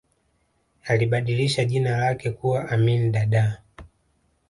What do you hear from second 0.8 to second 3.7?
alibadilisha jina lake kuwa amin dada